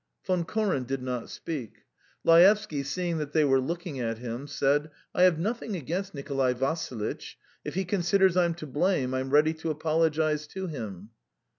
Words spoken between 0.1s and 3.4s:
Von Koren did not speak. Laevsky, seeing that